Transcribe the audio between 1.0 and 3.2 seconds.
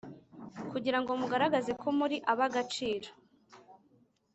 ngo mugaragaze ko muri abagaciro